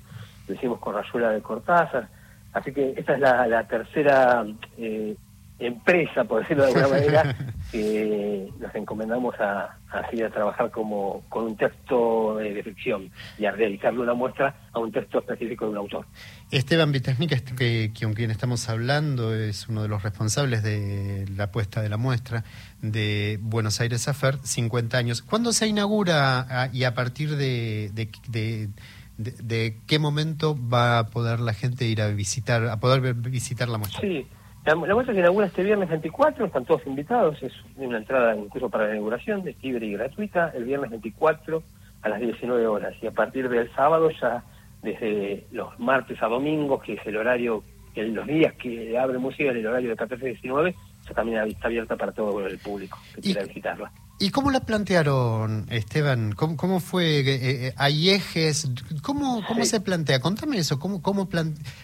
[0.48, 2.08] lo hicimos con Rayuela de Cortázar,
[2.54, 4.46] así que esta es la, tercera
[4.78, 5.16] eh,
[5.60, 7.36] empresa, por decirlo de alguna manera,
[7.72, 13.52] que nos encomendamos a, así a trabajar como con un texto de ficción y a
[13.52, 16.06] realizarle una muestra a un texto específico de un autor.
[16.52, 21.52] Esteban Vitesnik, este que, con quien estamos hablando, es uno de los responsables de la
[21.52, 22.44] puesta de la muestra
[22.82, 25.22] de Buenos Aires Afer, 50 años.
[25.22, 28.70] ¿Cuándo se inaugura y a partir de, de,
[29.18, 33.78] de, qué momento va a poder la gente ir a visitar, a poder visitar la
[33.78, 34.02] muestra?
[34.02, 34.26] Sí.
[34.66, 38.86] La, muestra se inaugura este viernes 24, están todos invitados, es una entrada incluso para
[38.86, 41.64] la inauguración, es libre y gratuita, el viernes 24
[42.02, 44.44] a las 19 horas y a partir del sábado ya
[44.82, 47.64] desde los martes a domingos, que es el horario,
[47.96, 50.76] los días que abre museo, el horario de 14 a 19,
[51.08, 53.92] ya también está abierta para todo el público que quiera visitarla.
[54.22, 56.34] ¿Y cómo la plantearon, Esteban?
[56.34, 57.22] ¿Cómo, cómo fue?
[57.22, 58.70] Eh, eh, ¿Hay ejes?
[59.02, 60.20] ¿Cómo, cómo se plantea?
[60.20, 60.78] Contame eso.
[60.78, 61.30] ¿Cómo, cómo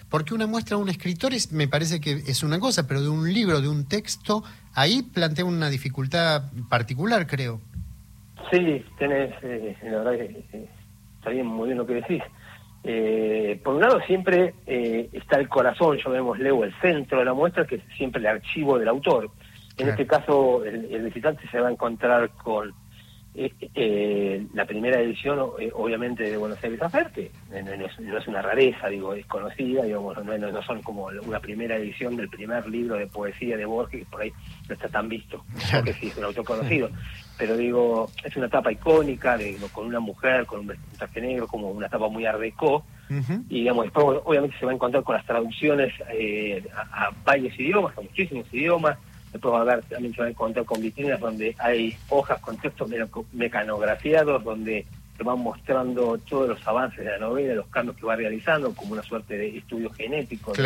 [0.09, 3.07] Porque una muestra de un escritor es, me parece que es una cosa, pero de
[3.07, 4.43] un libro, de un texto,
[4.73, 7.61] ahí plantea una dificultad particular, creo.
[8.51, 10.43] Sí, tenés, eh, la verdad que
[11.19, 12.21] está bien, muy bien lo que decís.
[13.63, 17.65] por un lado siempre está el corazón, yo vemos leo el centro de la muestra,
[17.65, 19.31] que es siempre el archivo del autor
[19.77, 22.73] en este caso, el, visitante se va a encontrar con
[23.33, 25.37] eh, eh, la primera edición,
[25.73, 30.81] obviamente, de Buenos Aires Aferte, no, es una rareza, digo, es conocida, digamos, no, son
[30.81, 34.31] como una primera edición del primer libro de poesía de Borges, que por ahí
[34.69, 36.89] no está tan visto, porque sí, es un autor conocido.
[37.37, 41.71] Pero digo, es una tapa icónica, de, con una mujer, con un traje negro, como
[41.71, 42.85] una tapa muy ardecó,
[43.49, 45.93] y digamos, después obviamente se va a encontrar con las traducciones
[46.73, 48.97] a, a varios idiomas, a muchísimos idiomas,
[49.35, 52.55] Después va a haber, también se va a encontrar con vitrinas donde hay hojas con
[52.55, 52.89] textos
[53.33, 54.85] mecanografiados, donde
[55.17, 58.93] se van mostrando todos los avances de la novela, los cambios que va realizando, como
[58.93, 60.63] una suerte de estudio genético de,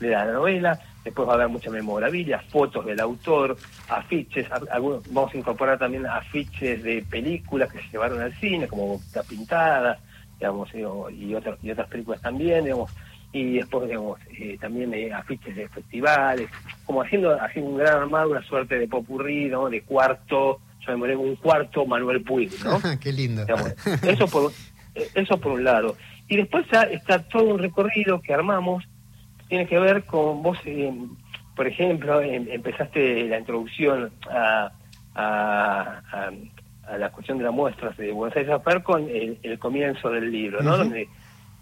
[0.00, 0.76] la, novela.
[1.04, 3.56] Después va a haber mucha memorabilia, fotos del autor,
[3.88, 9.00] afiches, algunos, vamos a incorporar también afiches de películas que se llevaron al cine, como
[9.14, 10.00] La Pintada,
[10.36, 12.90] digamos, y, otras, y otras películas también, digamos
[13.32, 16.48] y después digamos eh, también eh, afiches de festivales
[16.84, 19.68] como haciendo haciendo un gran armado una suerte de popurrí ¿no?
[19.68, 22.80] de cuarto yo me un cuarto Manuel Puig ¿no?
[23.00, 23.44] qué lindo
[24.02, 24.52] eso por
[25.14, 25.96] eso por un lado
[26.28, 28.84] y después está todo un recorrido que armamos
[29.48, 30.92] tiene que ver con vos eh,
[31.54, 34.72] por ejemplo em, empezaste la introducción a,
[35.14, 36.02] a,
[36.88, 40.60] a, la cuestión de las muestras de Buenos Aires a con el, comienzo del libro
[40.62, 40.76] ¿no?
[40.76, 41.08] donde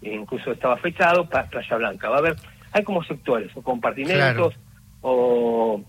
[0.01, 2.09] incluso estaba fechado para Playa Blanca.
[2.09, 2.35] Va a haber,
[2.71, 4.55] hay como sectores, o compartimentos,
[5.01, 5.81] o,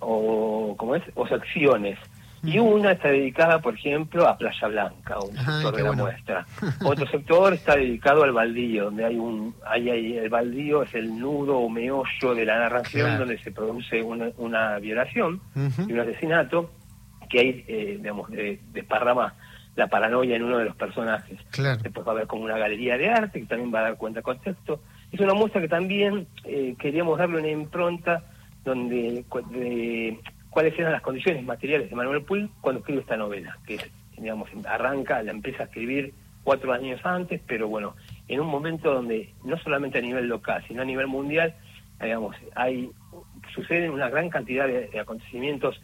[0.00, 1.02] o, ¿cómo es?
[1.14, 1.98] o secciones.
[2.42, 6.46] Y una está dedicada, por ejemplo, a Playa Blanca, un sector de la muestra.
[6.84, 11.18] Otro sector está dedicado al baldío, donde hay un, hay, hay, el baldío es el
[11.18, 15.40] nudo o meollo de la narración donde se produce una, una violación
[15.88, 16.70] y un asesinato
[17.28, 19.34] que hay, eh, digamos, de, desparrama
[19.76, 21.38] la paranoia en uno de los personajes.
[21.82, 24.22] Después va a haber como una galería de arte que también va a dar cuenta
[24.22, 24.80] contexto.
[25.12, 28.24] Es una muestra que también eh, queríamos darle una impronta
[28.64, 30.18] donde de,
[30.50, 33.78] cuáles eran las condiciones materiales de Manuel Puig cuando escribe esta novela, que
[34.16, 37.94] digamos arranca, la empieza a escribir cuatro años antes, pero bueno,
[38.28, 41.54] en un momento donde no solamente a nivel local, sino a nivel mundial,
[42.00, 42.90] digamos, hay
[43.54, 45.80] suceden una gran cantidad de acontecimientos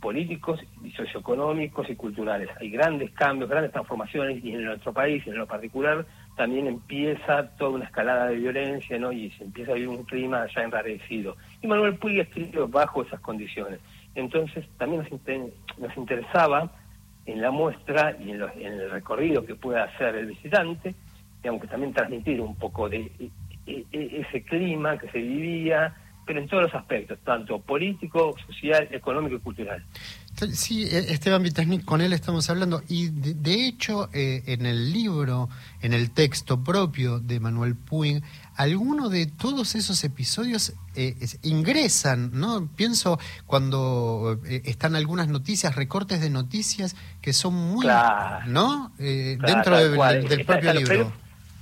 [0.00, 2.48] políticos y socioeconómicos y culturales.
[2.60, 6.04] Hay grandes cambios, grandes transformaciones y en nuestro país, en lo particular,
[6.36, 9.12] también empieza toda una escalada de violencia ¿no?
[9.12, 11.36] y se empieza a vivir un clima ya enrarecido.
[11.62, 13.80] Y Manuel Puig escribió bajo esas condiciones.
[14.14, 15.04] Entonces también
[15.78, 16.72] nos, interesaba
[17.26, 20.94] en la muestra y en, en, el recorrido que pueda hacer el visitante,
[21.42, 23.30] digamos que también transmitir un poco de e,
[23.66, 25.94] e, e, ese clima que se vivía,
[26.30, 29.84] pero en todos los aspectos, tanto político, social, económico y cultural.
[30.52, 35.48] Sí, e, Esteban Vitesnik, con él estamos hablando, y de, hecho eh, en el libro,
[35.82, 38.22] en el texto propio de Manuel Puig,
[38.54, 42.68] algunos de todos esos episodios eh, ingresan, ¿no?
[42.76, 47.88] Pienso cuando eh, están algunas noticias, recortes de noticias que son muy,
[48.46, 48.92] ¿no?
[48.98, 51.12] dentro del propio libro.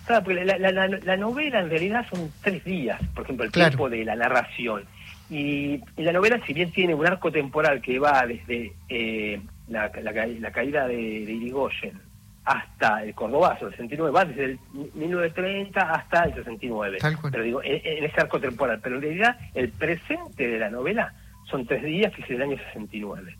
[0.08, 4.16] Claro, porque la, novela en realidad son tres días, por ejemplo, el tiempo de la
[4.16, 4.84] narración.
[5.28, 9.38] Y, la novela, si bien tiene un arco temporal que va desde eh,
[9.68, 9.90] la,
[10.50, 12.00] caída de, de, Irigoyen
[12.46, 14.58] hasta el Cordobazo, el 69, va desde el
[14.94, 16.96] 1930 hasta el 69.
[17.30, 18.80] Pero digo, en, ese arco temporal.
[18.82, 21.12] Pero en realidad, el presente de la novela
[21.50, 23.36] son tres días, que es el año 69.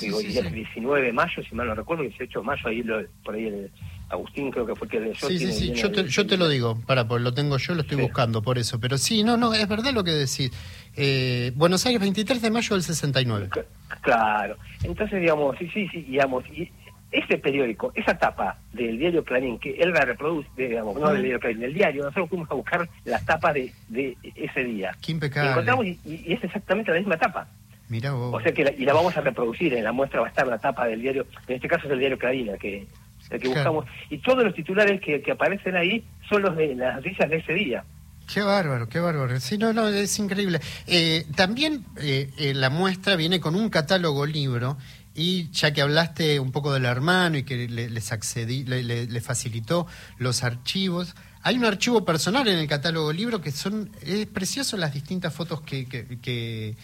[0.00, 3.00] Digo, y el 19 de mayo, si mal no recuerdo, 18 de mayo, ahí lo,
[3.24, 3.70] por ahí el,
[4.10, 7.06] Agustín creo que fue que Sí, sí, sí, yo te, yo te lo digo, para,
[7.06, 9.92] pues lo tengo yo, lo estoy buscando por eso, pero sí, no, no, es verdad
[9.92, 10.50] lo que decís.
[10.96, 13.50] Eh, Buenos Aires, 23 de mayo del 69.
[14.00, 16.70] Claro, entonces digamos, sí, sí, sí, digamos, y
[17.12, 21.40] ese periódico, esa tapa del diario Clarín, que él la reproduce, digamos, no del diario
[21.40, 24.96] Clarín, del diario, nosotros fuimos a buscar las tapas de, de ese día.
[25.00, 25.50] Qué impecable.
[25.50, 27.48] Y encontramos y, es exactamente la misma tapa.
[27.90, 28.34] Mira vos.
[28.34, 30.58] O sea que y la vamos a reproducir, en la muestra va a estar la
[30.58, 32.86] tapa del diario, en este caso es el diario Clarín, que
[33.38, 33.86] que buscamos.
[34.08, 37.84] Y todos los titulares que, aparecen ahí son los de las noticias de ese día.
[38.32, 39.38] Qué bárbaro, qué bárbaro.
[39.40, 40.60] Sí, no, no, es increíble.
[40.86, 44.78] Eh, también eh, eh, la muestra viene con un catálogo libro
[45.14, 49.86] y ya que hablaste un poco del hermano y que les accedí, le, facilitó
[50.18, 54.94] los archivos, hay un archivo personal en el catálogo libro que son, es precioso las
[54.94, 56.76] distintas fotos que, que, que,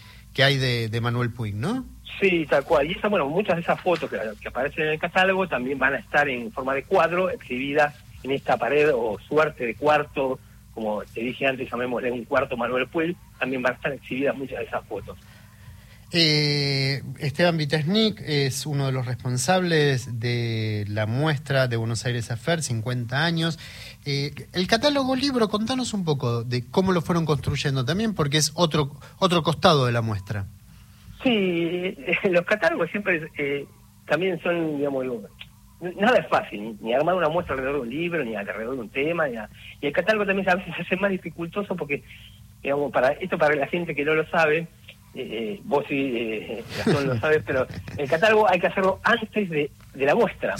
[0.43, 1.85] hay de, de Manuel Puig, ¿no?
[2.19, 2.89] Sí, tal cual.
[2.89, 5.97] Y esa, bueno, muchas de esas fotos que, aparecen en el catálogo también van a
[5.97, 10.39] estar en forma de cuadro, exhibidas en esta pared o suerte de cuarto,
[10.73, 14.59] como te dije antes, llamémosle un cuarto Manuel Puel, también van a estar exhibidas muchas
[14.59, 15.17] de esas fotos.
[16.11, 22.63] Eh, Esteban Vitesnik es uno de los responsables de la muestra de Buenos Aires Afer,
[22.63, 23.59] 50 años.
[24.09, 28.53] Eh, el catálogo libro, contanos un poco de cómo lo fueron construyendo también, porque es
[28.55, 30.45] otro, otro costado de la muestra.
[31.21, 31.93] Sí,
[32.31, 33.65] los catálogos siempre eh,
[34.05, 35.05] también son, digamos,
[35.99, 38.89] nada es fácil, ni, armar una muestra alrededor de un libro, ni alrededor de un
[38.89, 39.35] tema, y
[39.81, 42.01] el catálogo también a veces se hace más dificultoso porque,
[42.63, 44.69] digamos, para esto para la gente que no lo sabe,
[45.15, 49.69] eh, vos sí, eh, lo sabes, pero el catálogo hay que hacerlo antes de,
[50.05, 50.55] la muestra.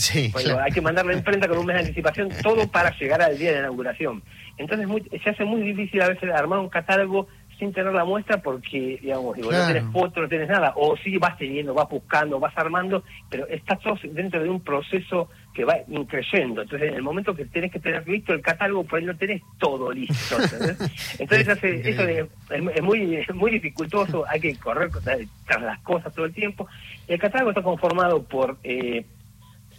[0.63, 3.49] Hay que mandarlo en imprenta con un mes de anticipación, todo para llegar al día
[3.49, 4.23] de la inauguración.
[4.57, 4.87] Entonces
[5.23, 7.27] se hace muy difícil a veces armar un catálogo
[7.57, 11.17] sin tener la muestra porque, digamos, digo, no tenés fotos, no tenés nada, o sí
[11.17, 15.77] vas teniendo, vas buscando, vas armando, pero estás todo dentro de un proceso que va
[15.87, 16.61] increyendo.
[16.61, 19.91] Entonces, en el momento que tenés que tener listo el catálogo, pues no tenés todo
[19.91, 20.37] listo.
[21.19, 26.33] Entonces, hace, eso es, muy muy dificultoso, hay que correr tras las cosas todo el
[26.33, 26.67] tiempo.
[27.07, 29.03] El catálogo está conformado por eh,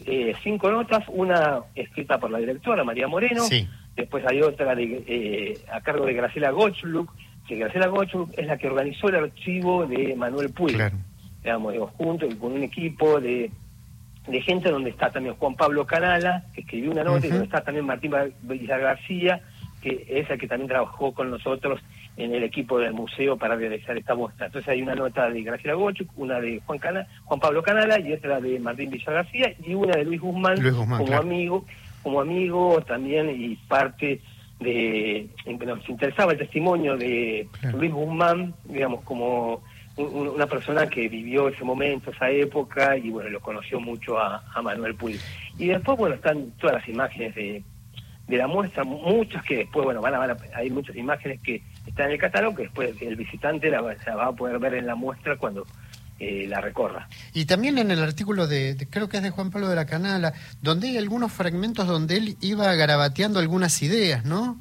[0.06, 3.44] eh, cinco notas, una escrita por la directora María Moreno,
[3.96, 7.12] después hay otra de, eh, a cargo de Graciela Gotchluk,
[7.48, 10.78] que Graciela Gochu es la que organizó el archivo de Manuel Puig,
[11.42, 13.50] digamos, junto con un equipo de,
[14.26, 17.62] de gente donde está también Juan Pablo Canala, que escribió una nota, y donde está
[17.62, 19.40] también Martín Villar García,
[19.80, 21.80] que es el que también trabajó con nosotros
[22.18, 24.46] en el equipo del museo para realizar esta muestra.
[24.46, 26.80] Entonces hay una nota de Graciela Gochu, una de Juan,
[27.24, 31.16] Juan Pablo Canala y otra de Martín Villar García y una de Luis Guzmán, como
[31.16, 31.64] amigo,
[32.02, 34.20] como amigo también y parte
[34.58, 35.28] de
[35.64, 39.62] nos interesaba el testimonio de Luis Guzmán, digamos, como
[39.96, 44.94] una persona que vivió ese momento, esa época, y bueno, lo conoció mucho a, Manuel
[44.96, 45.20] Puig.
[45.56, 47.62] Y después, bueno, están todas las imágenes de,
[48.26, 52.12] de la muestra, muchas que después, bueno, van a, hay muchas imágenes que están en
[52.12, 55.66] el catálogo que después el visitante la, va a poder ver en la muestra cuando
[56.18, 57.08] eh, la recorra.
[57.32, 60.32] Y también en el artículo de, creo que es de Juan Pablo de la Canala,
[60.62, 64.56] donde hay algunos fragmentos donde él iba garabateando algunas ideas, ¿no?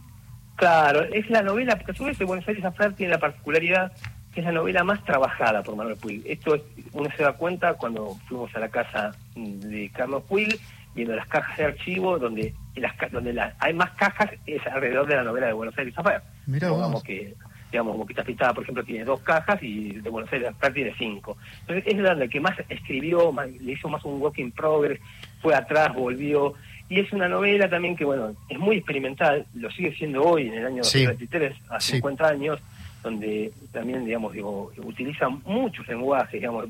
[0.55, 3.91] Claro, es la novela, porque a su vez Buenos Aires Affair tiene la particularidad
[4.38, 6.21] que es la novela más trabajada por Manuel Puig.
[6.25, 6.61] Esto es,
[6.93, 10.59] uno se da cuenta cuando fuimos a la casa de Carlos Puig,
[10.97, 15.23] viendo las cajas de archivo, donde las donde hay más cajas es alrededor de la
[15.23, 16.21] novela de Buenos Aires Affair.
[16.47, 16.69] Mira
[17.05, 17.33] que
[17.71, 21.37] digamos, Boquita Pitada, por ejemplo, tiene dos cajas y de Buenos Aires tiene cinco.
[21.61, 24.99] Entonces, es la que más escribió, le hizo más un work in progress,
[25.41, 26.53] fue atrás, volvió.
[26.89, 30.53] Y es una novela también que, bueno, es muy experimental, lo sigue siendo hoy, en
[30.53, 32.59] el año 2023, a 50 años,
[33.03, 36.67] donde también, digamos, digo, utiliza muchos lenguajes, digamos,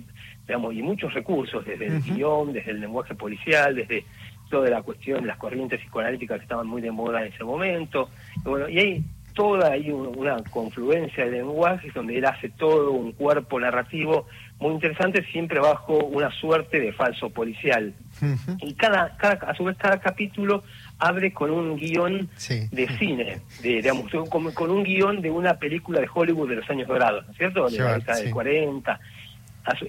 [0.47, 4.05] digamos y muchos recursos, desde el guion, desde el lenguaje policial, desde
[4.49, 8.09] toda la cuestión de las corrientes psicoanalíticas que estaban muy de moda en ese momento.
[8.37, 9.03] Y bueno, y hay
[9.37, 14.25] toda hay una confluencia de lenguajes donde él hace todo un cuerpo narrativo
[14.59, 17.93] muy interesante, siempre bajo una suerte de falso policial.
[18.59, 20.63] Y cada, cada, a su vez cada capítulo
[20.97, 22.27] abre con un guion
[22.71, 26.69] de cine, de, digamos, con, con, un guion de una película de Hollywood de los
[26.71, 27.69] años dorados, ¿no es cierto?
[27.69, 28.99] De la década del 40,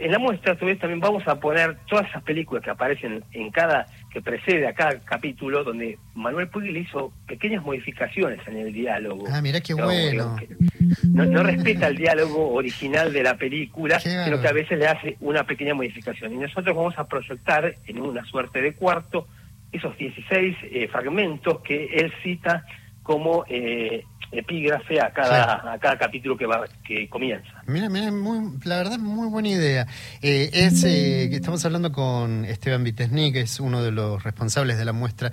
[0.00, 3.22] en la muestra, a su vez, también vamos a poner todas esas películas que aparecen
[3.32, 8.56] en cada, que precede a cada capítulo, donde Manuel Puig le hizo pequeñas modificaciones en
[8.56, 9.26] el diálogo.
[9.30, 10.36] Ah, mira qué bueno.
[11.12, 15.44] no, respeta el diálogo original de la película, sino que a veces le hace una
[15.44, 16.32] pequeña modificación.
[16.32, 19.26] Y nosotros vamos a proyectar en una suerte de cuarto
[19.70, 22.64] esos 16 eh, fragmentos que él cita
[23.08, 27.48] como eh, epígrafe a cada, a cada capítulo que va que comienza.
[27.66, 29.86] Mira, mira, muy, la verdad, muy buena idea.
[30.20, 34.84] Eh, es, eh, estamos hablando con Esteban Vitesni, que es uno de los responsables de
[34.84, 35.32] la muestra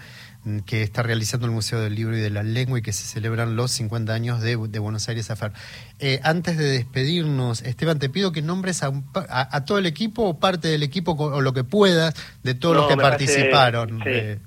[0.66, 3.56] que está realizando el Museo del Libro y de la Lengua y que se celebran
[3.56, 5.54] los 50 años de, Buenos Aires Afar.
[6.00, 8.92] Eh, antes de despedirnos, Esteban, te pido que nombres a,
[9.30, 12.88] a, todo el equipo o parte del equipo o lo que puedas de todos los
[12.88, 14.04] que participaron,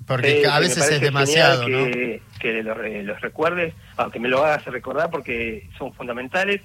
[0.07, 1.86] porque a veces es demasiado, ¿no?
[2.38, 6.61] Que los, los recuerdes aunque me lo hagas recordar porque son fundamentales.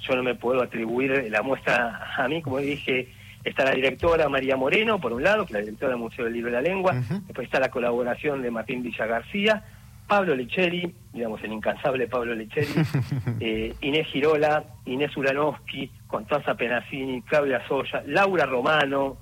[0.00, 3.08] Yo no me puedo atribuir la muestra a mí, como dije,
[3.48, 6.34] está la directora María Moreno, por un lado, que es la directora del Museo del
[6.34, 6.94] Libro de la Lengua,
[7.26, 9.62] después está la colaboración de Martín Villa García,
[10.08, 12.72] Pablo Lecheri, digamos el incansable Pablo Lecheri,
[13.40, 19.18] eh, Inés Girola, Inés Ulanowski, Constanza Penasini, Claudia Soya, Laura Romano,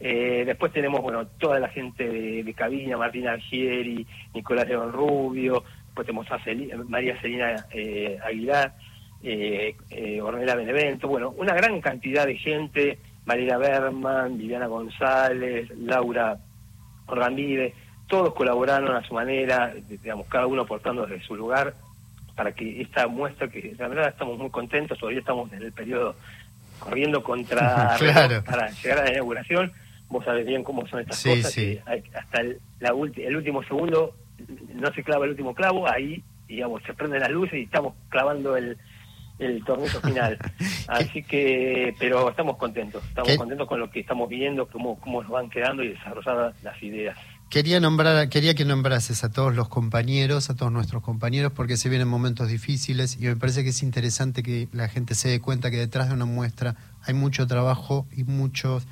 [0.00, 5.62] eh, después tenemos, bueno, toda la gente de, de Cabina, Martín Algieri, Nicolás León Rubio,
[5.86, 6.38] después tenemos a
[6.88, 8.74] María Celina eh, Aguilar,
[9.22, 12.98] eh, eh, Ornella Benevento, bueno, una gran cantidad de gente,
[13.28, 16.38] María Berman, Viviana González, Laura
[17.06, 17.74] Organdide,
[18.06, 21.74] todos colaboraron a su manera, digamos, cada uno aportando desde su lugar
[22.34, 26.16] para que esta muestra, que la verdad estamos muy contentos, todavía estamos en el periodo
[26.78, 27.98] corriendo contra
[28.46, 29.72] para llegar a la inauguración,
[30.08, 31.54] vos sabés bien cómo son estas cosas,
[32.14, 34.14] hasta el, la el último segundo
[34.72, 38.56] no se clava el último clavo, ahí, digamos, se prenden las luces y estamos clavando
[38.56, 38.78] el,
[39.38, 40.38] el torneo final.
[40.88, 45.30] Así que, pero estamos contentos, estamos contentos con lo que estamos viendo, cómo, cómo nos
[45.30, 47.16] van quedando y desarrolladas las ideas.
[47.50, 51.88] Quería nombrar, quería que nombrases a todos los compañeros, a todos nuestros compañeros, porque se
[51.88, 55.70] vienen momentos difíciles y me parece que es interesante que la gente se dé cuenta
[55.70, 58.86] que detrás de una muestra hay mucho trabajo y muchos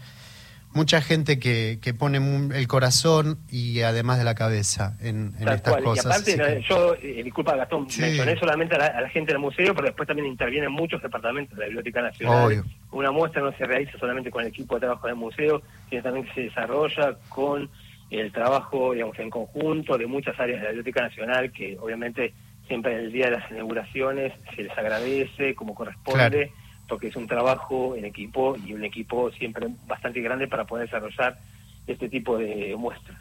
[0.77, 2.19] mucha gente que, que pone
[2.55, 6.29] el corazón y además de la cabeza en, estas cosas.
[6.29, 10.07] Y aparte, yo, eh, disculpa Gastón, mencioné solamente a la, gente del museo, pero después
[10.07, 12.63] también intervienen muchos departamentos de la Biblioteca Nacional.
[12.93, 16.29] Una muestra no se realiza solamente con el equipo de trabajo del museo, sino también
[16.35, 17.71] se desarrolla con
[18.11, 22.35] el trabajo, digamos, en conjunto de muchas áreas de la Biblioteca Nacional, que obviamente
[22.69, 26.53] siempre en el día de las inauguraciones se les agradece como corresponde
[26.89, 31.39] porque es un trabajo en equipo y un equipo siempre bastante grande para poder desarrollar
[31.87, 33.19] este tipo de muestras.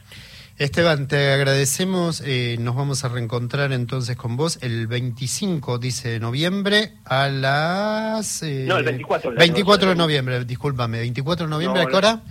[0.58, 2.24] Esteban, te agradecemos.
[2.26, 8.42] Eh, nos vamos a reencontrar entonces con vos el 25, dice, de noviembre a las...
[8.42, 9.34] Eh, no, el 24.
[9.34, 11.00] 24 de noviembre, discúlpame.
[11.00, 12.22] 24 de noviembre, ¿a qué hora?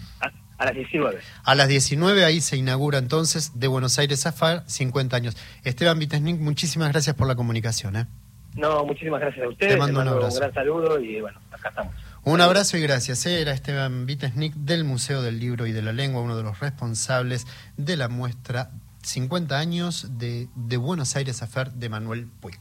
[0.57, 1.19] A, las 19.
[1.45, 5.37] A las 19, ahí se inaugura entonces de Buenos Aires a FAR, 50 años.
[5.63, 7.97] Esteban Vitesnik, muchísimas gracias por la comunicación.
[7.97, 8.07] ¿eh?
[8.55, 9.75] No, muchísimas gracias a ustedes.
[9.75, 10.35] Te mando, un, abrazo.
[10.35, 11.95] un gran saludo y bueno, acá estamos.
[12.25, 13.27] Un abrazo y gracias.
[13.27, 17.47] Era Esteban Vitesnik del Museo del Libro y de la Lengua, uno de los responsables
[17.77, 18.71] de la muestra
[19.03, 22.59] 50 años de, de Buenos Aires Afer de Manuel Puig.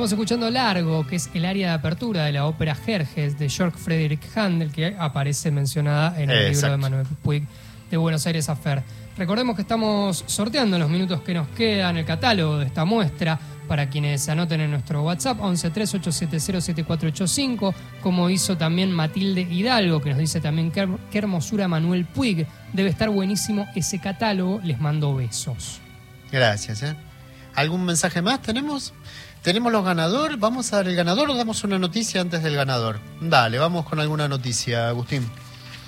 [0.00, 3.76] Estamos escuchando Largo, que es el área de apertura de la ópera Jerjes de Georg
[3.76, 7.42] Friedrich Handel, que aparece mencionada en el libro de Manuel Puig
[7.90, 8.82] de Buenos Aires Afer.
[9.18, 13.38] Recordemos que estamos sorteando en los minutos que nos quedan el catálogo de esta muestra
[13.68, 20.18] para quienes se anoten en nuestro WhatsApp 1138707485, como hizo también Matilde Hidalgo, que nos
[20.18, 22.46] dice también qué, qué hermosura Manuel Puig.
[22.72, 24.62] Debe estar buenísimo ese catálogo.
[24.64, 25.78] Les mando besos.
[26.32, 26.84] Gracias.
[26.84, 26.96] ¿eh?
[27.54, 28.94] ¿Algún mensaje más tenemos?
[29.42, 30.38] ¿Tenemos los ganadores?
[30.38, 33.00] ¿Vamos a dar el ganador o damos una noticia antes del ganador?
[33.22, 35.26] Dale, vamos con alguna noticia, Agustín.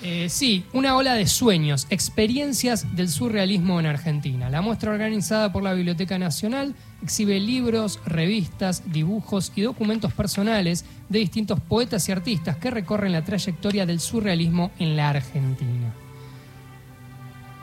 [0.04, 4.48] Eh, sí, una ola de sueños, experiencias del surrealismo en Argentina.
[4.48, 11.20] La muestra organizada por la Biblioteca Nacional exhibe libros, revistas, dibujos y documentos personales de
[11.20, 15.92] distintos poetas y artistas que recorren la trayectoria del surrealismo en la Argentina.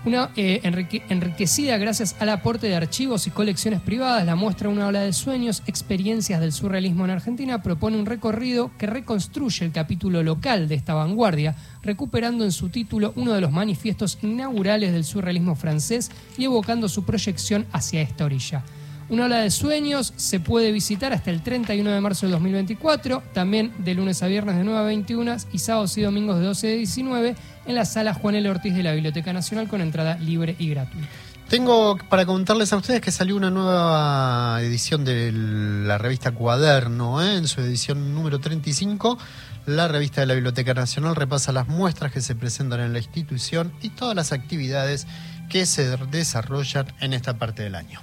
[0.06, 0.62] Una, eh,
[1.10, 5.62] enriquecida gracias al aporte de archivos y colecciones privadas, la muestra Una ola de sueños,
[5.68, 10.94] experiencias del surrealismo en Argentina propone un recorrido que reconstruye el capítulo local de esta
[10.94, 16.88] vanguardia, recuperando en su título uno de los manifiestos inaugurales del surrealismo francés y evocando
[16.88, 18.64] su proyección hacia esta orilla.
[19.10, 23.74] Una ola de sueños se puede visitar hasta el 31 de marzo del 2024, también
[23.80, 26.76] de lunes a viernes de 9 a 21 y sábados y domingos de 12 a
[26.76, 27.36] 19
[27.66, 28.48] en la sala Juan L.
[28.48, 31.08] Ortiz de la Biblioteca Nacional con entrada libre y gratuita.
[31.50, 37.38] Tengo para contarles a ustedes que salió una nueva edición de la revista Cuaderno, ¿eh?
[37.38, 39.18] en su edición número 35.
[39.66, 43.74] La revista de la Biblioteca Nacional repasa las muestras que se presentan en la institución
[43.82, 45.08] y todas las actividades
[45.50, 48.00] que se desarrollan en esta parte del año.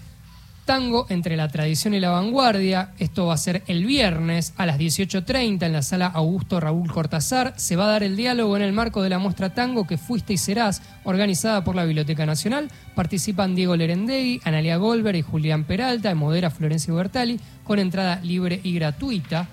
[0.67, 2.91] Tango entre la tradición y la vanguardia.
[2.99, 7.55] Esto va a ser el viernes a las 18.30 en la sala Augusto Raúl Cortázar.
[7.57, 10.33] Se va a dar el diálogo en el marco de la muestra Tango que fuiste
[10.33, 12.69] y serás, organizada por la Biblioteca Nacional.
[12.97, 18.61] Participan Diego Lerendegui, Analia Goldberg y Julián Peralta, de modera Florencio Bertali, con entrada libre
[18.65, 19.49] y gratuita.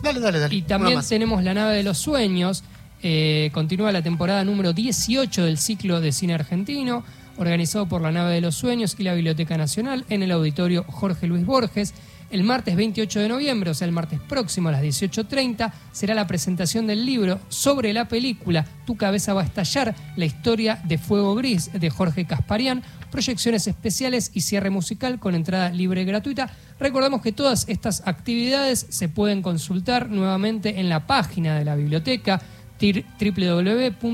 [0.00, 0.54] Dale, dale, dale.
[0.54, 2.62] Y también tenemos La nave de los sueños.
[3.02, 7.02] Eh, continúa la temporada número 18 del ciclo de cine argentino
[7.40, 11.26] organizado por la Nave de los Sueños y la Biblioteca Nacional en el auditorio Jorge
[11.26, 11.94] Luis Borges.
[12.30, 16.28] El martes 28 de noviembre, o sea, el martes próximo a las 18.30, será la
[16.28, 21.34] presentación del libro sobre la película Tu cabeza va a estallar, la historia de Fuego
[21.34, 26.50] Gris de Jorge Casparian, proyecciones especiales y cierre musical con entrada libre y gratuita.
[26.78, 32.40] Recordemos que todas estas actividades se pueden consultar nuevamente en la página de la biblioteca
[32.80, 34.10] www.bn.gov.ar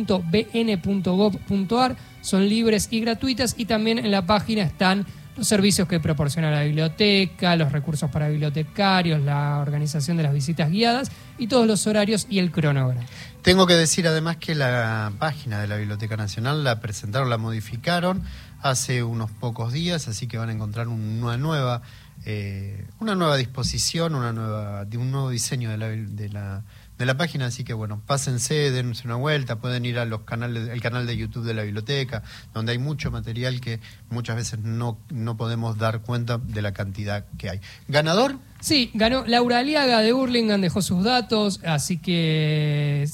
[2.20, 5.06] son libres y gratuitas y también en la página están
[5.36, 10.70] los servicios que proporciona la biblioteca, los recursos para bibliotecarios, la organización de las visitas
[10.70, 13.02] guiadas y todos los horarios y el cronograma.
[13.42, 18.22] Tengo que decir además que la página de la Biblioteca Nacional la presentaron, la modificaron
[18.60, 21.82] hace unos pocos días, así que van a encontrar una nueva,
[22.24, 26.64] eh, una nueva disposición, una nueva, un nuevo diseño de la, de la
[26.98, 30.68] de la página, así que bueno, pásense, dense una vuelta, pueden ir a los canales,
[30.68, 32.22] el canal de YouTube de la biblioteca,
[32.54, 33.80] donde hay mucho material que
[34.10, 37.60] muchas veces no, no podemos dar cuenta de la cantidad que hay.
[37.88, 38.38] ¿Ganador?
[38.60, 43.06] Sí, ganó Laura Aliaga de Burlingame, dejó sus datos, así que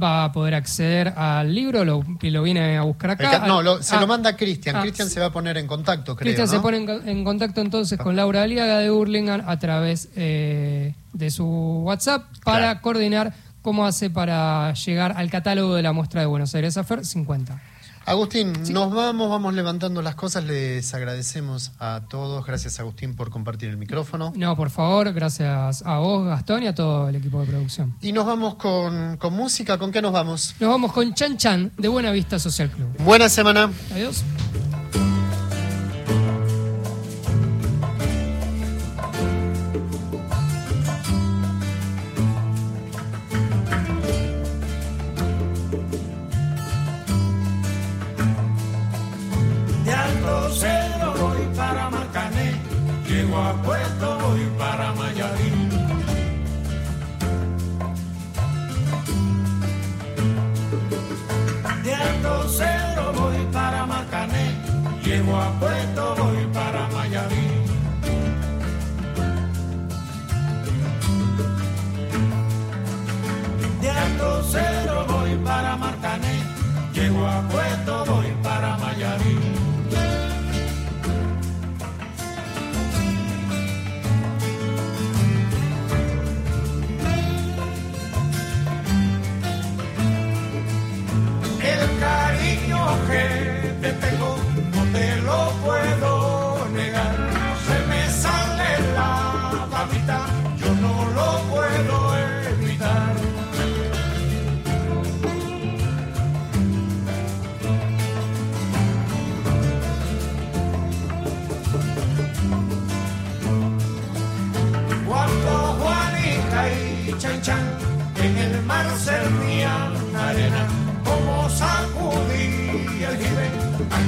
[0.00, 3.46] va a poder acceder al libro, lo, lo viene a buscar acá.
[3.46, 4.06] no, se lo ah.
[4.06, 4.76] manda Cristian.
[4.76, 6.24] Ah, Cristian se va a poner en contacto, creo.
[6.24, 11.30] Cristian se pone en, contacto entonces con Laura Aliaga de Burlingame a través eh, de
[11.30, 11.46] su
[11.84, 16.76] WhatsApp para coordinar cómo hace para llegar al catálogo de la muestra de Buenos Aires
[16.76, 17.60] Afer 50.
[18.06, 20.44] Agustín, nos vamos, vamos levantando las cosas.
[20.44, 22.44] Les agradecemos a todos.
[22.44, 24.32] Gracias, Agustín, por compartir el micrófono.
[24.36, 27.94] No, por favor, gracias a vos, Gastón, y a todo el equipo de producción.
[28.02, 29.78] Y nos vamos con, con música.
[29.78, 30.54] ¿Con qué nos vamos?
[30.60, 32.88] Nos vamos con Chan Chan de Buena Vista Social Club.
[32.98, 33.70] Buena semana.
[33.94, 34.22] Adiós.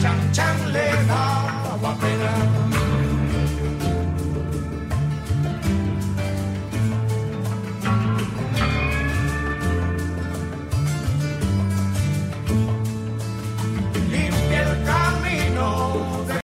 [0.03, 0.86] chang chang le